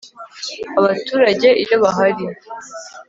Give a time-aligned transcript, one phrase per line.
[0.79, 2.25] abaturage iyo bahari